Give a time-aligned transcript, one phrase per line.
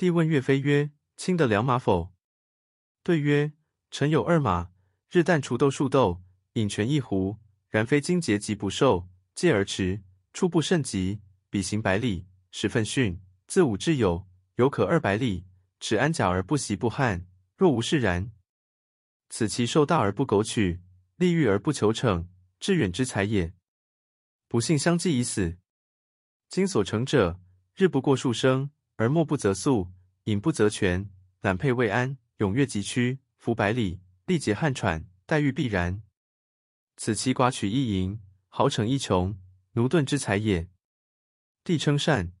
[0.00, 2.14] 帝问岳飞曰：“卿得良马否？”
[3.04, 3.52] 对曰
[3.92, 4.70] ：“臣有二马，
[5.10, 6.22] 日旦锄豆数豆，
[6.54, 7.36] 饮泉一壶。
[7.68, 10.02] 然非经节疾不受，戒而驰，
[10.32, 11.20] 初步甚急。
[11.50, 13.20] 彼行百里，十分逊。
[13.46, 15.44] 自吾至有，犹可二百里，
[15.80, 17.26] 齿安甲而不袭不撼？
[17.58, 18.32] 若无是然，
[19.28, 20.80] 此其寿大而不苟取，
[21.16, 22.26] 利欲而不求逞，
[22.58, 23.52] 致远之才也。
[24.48, 25.58] 不幸相继已死。
[26.48, 27.38] 今所乘者，
[27.76, 28.70] 日不过数升，
[29.00, 29.88] 而莫不择宿，
[30.24, 31.08] 饮不择泉，
[31.40, 36.02] 揽轡未安，踊跃疾趋，服百里，力竭汗喘，待遇必然。
[36.98, 39.40] 此其寡取一盈，豪逞一穷，
[39.72, 40.68] 奴钝之才也。
[41.64, 42.32] 帝称善。